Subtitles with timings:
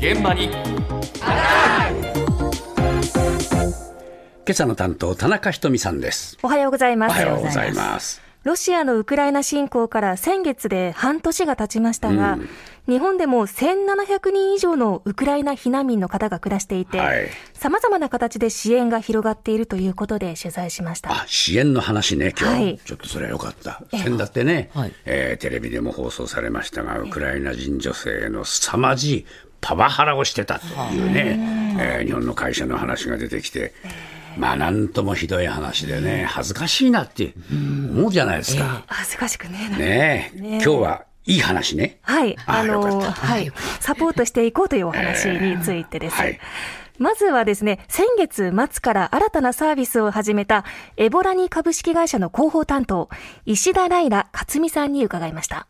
[0.00, 0.46] 現場に。
[0.46, 0.54] 今
[4.48, 6.38] 朝の担当田中ひとみさんです。
[6.42, 7.12] おはようございます。
[7.12, 8.22] おはようございます。
[8.42, 12.48] ロシアのウクライナ侵攻から先月で半年が経ちましたが、うん。
[12.88, 17.28] 日本でも1700人以上のウクライナ避難民の方が暮らしていて、はい。
[17.52, 21.12] 様々な形で支援が広がっているということで取材しました。
[21.12, 22.80] あ支援の話ね今日、はい。
[22.82, 23.82] ちょっとそれはよかった。
[23.98, 24.94] 先だってね、はい。
[25.04, 29.26] えーテレビでも放送されましたがウクライナ人女性の凄まじい
[29.60, 31.38] パワハラをしてたというね、
[31.78, 33.72] えー日本の会社の話が出てきて、
[34.36, 39.78] まあなんともひどい話でね恥ずかしいなって思うじゃないですか、恥ずかしくねえな。
[39.78, 40.40] ねえ。
[40.40, 41.98] 今日はいい話ね。
[42.02, 46.16] はい、ああの、はい、サポートしていこうというお話についてです。
[46.16, 46.38] はい。
[46.98, 50.64] まずはですね、先月末から新たなサービスを始めた
[50.98, 53.08] エボラニ株式会社の広報担当、
[53.46, 55.66] 石田ライラ克美さんに伺いました。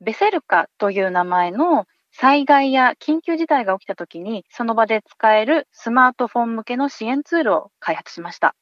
[0.00, 1.86] ベセルカという名前の
[2.16, 8.54] 災害や緊急事態が起きたときに、その場で使えるスマートフォン向けの支援ツールを開発しました。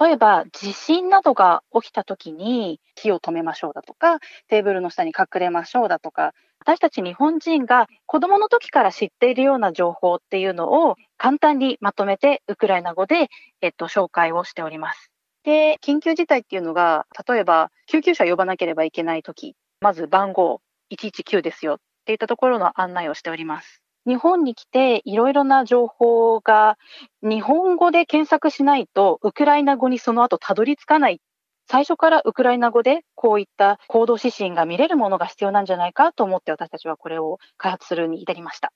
[0.00, 13.28] 例えば、地震などが起きたときに、火を止めましょうだとか、テーブルの下に隠れましょうだとか、私たち日本人が子供の時から知っているような情報っていうのを簡単にまとめてウクライナ語で、
[13.60, 15.10] えっと、紹介をしております。
[15.42, 20.60] で、緊急事態っていうのが、例えば救急車呼ばなければいけない時まず番号
[20.90, 21.78] 119ですよっ
[22.08, 23.82] ていったところの案内をしております。
[24.06, 26.78] 日本に来ていろいろな情報が
[27.22, 31.20] 日本語で検索しないとウクライナ語にその後たどり着かない。
[31.70, 38.72] 最初からウクライナ語でこういった行動指針が見れるものが必要なんじゃないかと思って私たちはこれを開発するに至りました。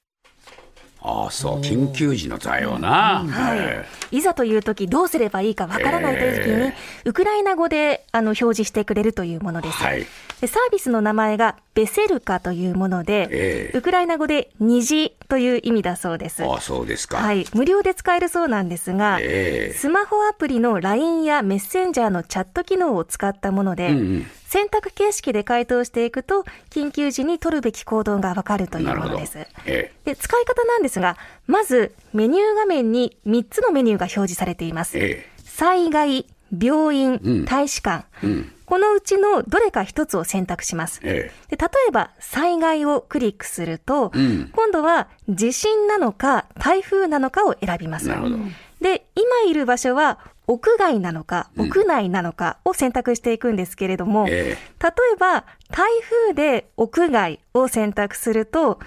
[1.05, 3.59] ああそう緊急時の対応な、はい。
[3.59, 4.21] えい。
[4.21, 9.79] ざという時どうすればいいかわからないという時に、えウクライナ語であの表示してくれるというものです。
[9.79, 10.07] ーはい。
[10.41, 13.79] でサービスの名前がベセルカというもので、ええ。
[13.79, 16.45] ウクライナ語で虹という意味だそうです。
[16.45, 19.73] ああそうですか、はい、無料で使えるそうなんですが、ええ。
[19.73, 24.27] スマホアプリの LINE やメッセンジャーのチャット機能を使ったもので、うんうん。
[24.45, 29.39] 選択形式で回答していくと、緊急時に取るべき行動がわかるというものです。
[29.65, 34.99] えで使い方なんですが、まずメニュー画面に3つのメニューが表示されています。
[34.99, 35.45] ええ。
[35.47, 37.45] 災害、病院、うん。
[37.45, 38.53] 大使館、えうん。
[38.67, 41.01] このうちのどれか1つを選択します。
[41.03, 44.51] えで例えば、災害をクリックすると、えうん。
[44.53, 48.09] 今度は地震なのか台風なのかを選びます。
[48.09, 48.37] なるほど。
[48.81, 58.79] で、今いる場所は屋外なのか屋内なのかを選択していくんですけれども、え例えば台風で屋外を選択すると、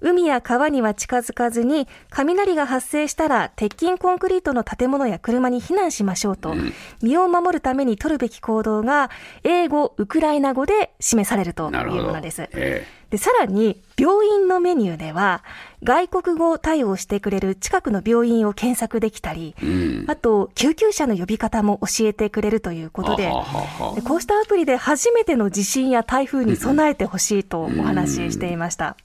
[0.00, 6.54] 海や川には近づかずに雷が発生したら鉄筋コンクリートの建物や車に避難しましょうと、
[7.02, 9.10] 身を守るために取るべき行動が
[9.42, 12.48] 英語、ウクライナ語で示されるというものです。
[12.52, 15.42] えで、さらに、病院のメニューでは、
[15.82, 20.10] 外国語対応してくれる近くの病院を検索できたり、えうん。
[20.10, 28.96] あと、救急車の呼び方も教えてくれるということでは、はははでこうしたアプリで初めての地震や台風に備えてほしいとお話ししていました。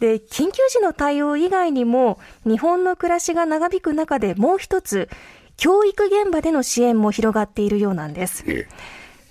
[0.00, 5.08] で、緊急時の対応以外にも、日本の暮らしが長引く中でもう一つ、
[5.56, 8.44] 教育現場での支援も広がっているようなんです。
[8.46, 8.68] え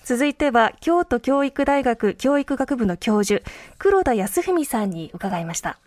[0.06, 3.44] 続いては、京都教育大学教育学部の教授、
[3.78, 5.80] 黒田康文さんに伺いました。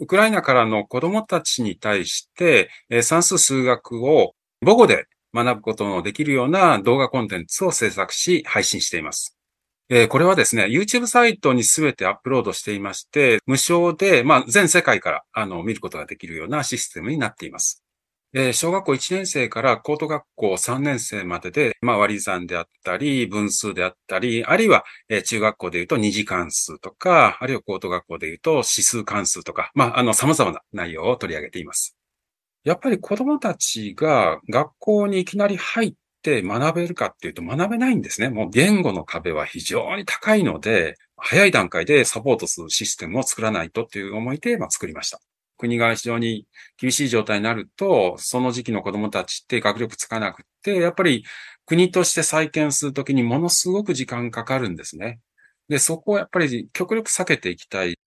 [0.00, 9.36] ウクライナからの子供たちに対して、えー算数数学を母語で学ぶことのできるような動画コンテンツを制作し配信しています。
[9.90, 17.82] えーこれはですね、YouTube サイトにすべてアップロードしていまして、無償で、まあ、全世界からあの見ることができるようなシステムになっています。
[18.34, 31.97] えー小学校1年生から高等学校3年生までで、まあ、割り算であったり、分数であったり、あるいは、えー中学校で言うと二次関数とか、あるいは高等学校で言うと指数関数とか、まあ、あの、様々な内容を取り上げています。
[32.68, 38.28] やっぱり子供たちが学校にいきなり入って学べるかっていうと学べないんですね。
[38.28, 45.18] もう言語の壁は非常に高いので、早い段階でサポートするシステムを作らないとっていう思いで、まあ、作りました。
[45.56, 51.24] 国が非常に厳しい状態になると、その時期の子供たちって学力つかなくって、やっぱり
[51.64, 55.20] 国として再建するときにものすごく時間かかるんですね。
[55.68, 57.97] で、そこをやっぱり極力避けていきたい。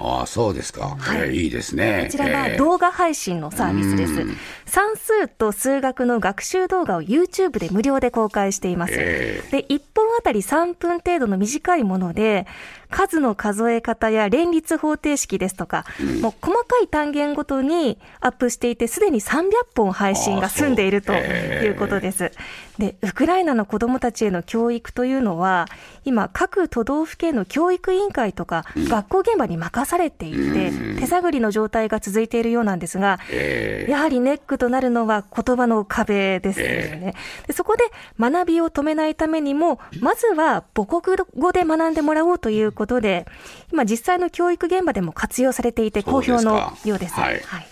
[0.00, 2.04] ああそうですか、ええいいですね。
[2.06, 4.12] こちらええが動画配信のサービスです。
[4.14, 4.36] うん。
[4.66, 8.94] 算数と数学の学習動画を YouTube で無料で公開しています。
[8.96, 12.46] えで、1本あたり3分程度の短いもので、
[12.90, 15.84] 数の数え方や連立方程式ですとか、
[16.20, 22.32] もう細かい単元ごとにアップしていて、すでに300本配信が済んでいるということです。
[22.78, 25.66] で、ウクライナの子どもたちへの教育というのは、
[26.04, 33.18] 今、各都道府県の教育委員会とか、学校現場に任されていて、手探りの状態が続いているようなんですが、
[33.86, 37.14] やはりネックとなるのは言葉の壁ですよね。
[37.46, 37.84] でそこで
[38.18, 43.26] 学びを止めないためにも、まずは母国語で学んでもらおうということで、
[43.70, 47.14] 今実際の教育現場でも活用されていて好評のようです。
[47.14, 47.66] はい、はい。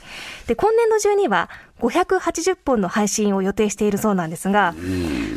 [0.46, 1.48] で、今年度中には
[1.80, 4.74] 580本の配信を予定しているそうなんですが、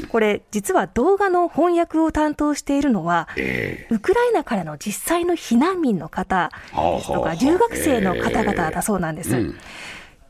[0.10, 9.36] これ、実は動画の翻訳を担当しているのは、えー、ウクライナからの実際の避難民の方ですとか、留学生の方々だそうなんです。
[9.36, 9.56] えーうん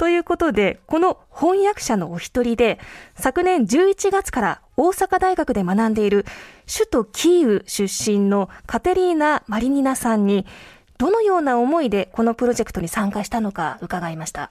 [0.01, 2.80] ということで、この翻訳者のお一人で、
[3.13, 6.25] 昨年11月から大阪大学で学んでいる
[6.65, 10.48] 首都キーウ出身のカテリーナ・マリニナさんに、
[10.98, 14.50] どのような思いでこのプロジェクトに参加したのか伺いました。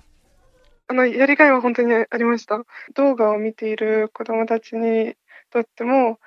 [0.87, 2.63] あの、やりがいは本当にありました。
[2.95, 5.17] 動画を見ている子供たちに
[5.51, 6.21] とっても、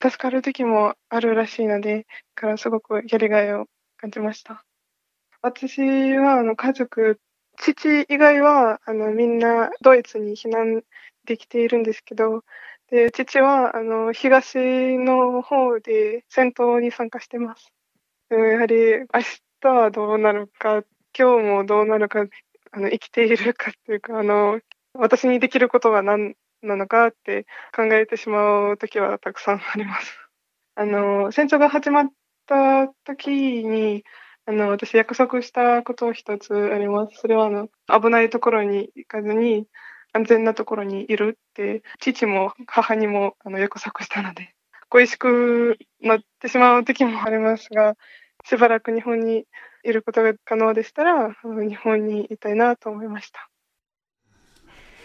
[0.00, 3.66] 助かる時もあるらしいので、からすごくやりがいを
[3.98, 4.64] 感じました。
[5.42, 5.82] 私
[6.16, 7.20] は、あの、家族、
[7.60, 10.82] 父以外は、あの、みんなドイツに避難
[11.26, 12.42] できているんですけど、
[12.90, 14.58] で、父は、あの、東
[14.98, 17.72] の方で戦闘に参加してます。
[18.30, 19.06] やはり、明
[19.60, 20.82] 日はどうなるか、
[21.16, 22.24] 今日もどうなるか
[22.72, 24.60] あの生きているかっていうか、あの、
[24.94, 30.16] 私にできることは何なのかって考えてしまう時はたくさんあります。
[30.76, 32.08] あの、戦争が始まっ
[32.46, 33.30] た時
[33.64, 34.04] に、
[34.46, 37.16] あの、私約束したこと一つあります。
[37.20, 39.66] それは、あの、危ないところに行かずに、
[40.12, 44.54] 安全なところにいるって、父も母にもあの約束したので、
[44.88, 47.96] 恋しくなってしまう時もありますが、
[48.44, 49.44] しばらく日本に
[49.84, 53.48] いることが可能でしたら、日本にいたいなと思いました。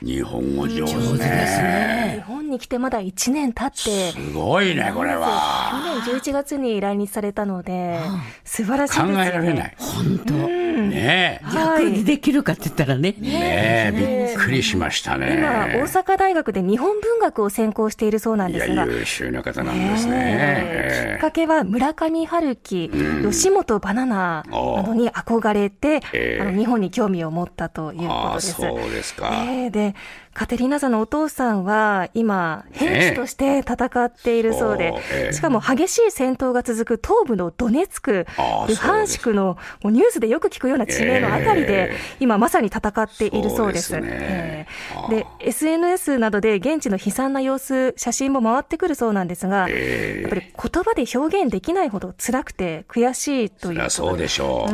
[0.01, 2.25] 日本語上手ですね。
[2.55, 4.11] に来てまだ1年経って。
[4.11, 5.71] すごいね、これは。
[6.05, 7.99] 去年11月に来日されたので、
[8.43, 9.75] 素晴らしいです、ね、考えられない。
[9.77, 10.33] 本当。
[10.33, 11.45] ねえ。
[11.53, 13.15] 逆にできるかって言ったらね。
[13.19, 15.35] ねえ、びっくりしましたね。
[15.37, 18.85] 今、大阪大学で日本文学を専攻しているそうなんですが。
[18.85, 21.15] 優秀な方なんですね。
[21.15, 22.89] きっかけは村上春樹、
[23.23, 26.01] 吉本バナナなどに憧れて、
[26.39, 28.53] あの日本に興味を持ったということです。
[28.53, 29.31] そうですか。
[29.71, 29.95] で、
[30.35, 34.93] カテリーナさんのお父さんは今、兵士として戦っているそうで、
[35.31, 38.27] しかも激しい戦闘が続く東部のドネツク、
[38.67, 43.93] ルハンシクのもうニュースでよく聞くような地名のあたりで、今まさに戦っているそうです。
[43.93, 54.73] で、SNS などで現地の悲惨な様子、写真も回ってくるそうなんですが、やっぱり言葉で表現できないほど辛くて悔しいというそうでしょう。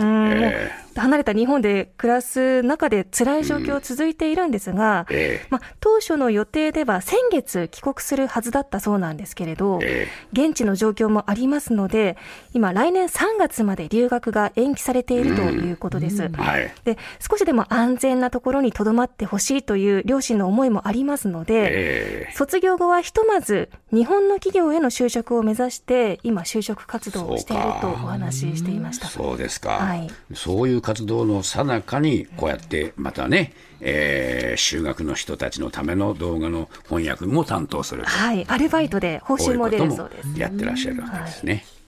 [0.96, 12.18] 離れた日本で暮らす中で辛い状況続いているんですが、うんえまあ、当初の予定では先月帰国するはずだったそうなんですけれど、え現地の状況もありますので、
[12.54, 16.24] 今来年3月まで留学が延期されているということです。
[16.24, 29.08] うんはい、で少しでも安全なところに留まってほしいという両親の思いもありますので、え卒業後はひとまず日本の企業への就職を目指して、今就職活動をしているとお話ししていました。
[29.08, 29.72] そうですか。
[29.72, 40.40] はい、そういう活動のさなかに、こうやってまたね、えー、修学の人たちのための動画の翻訳も担当するはい、アルバイトで報酬も出るそうです。
[40.40, 41.54] やってらっしゃるわけですね。
[41.54, 41.64] はい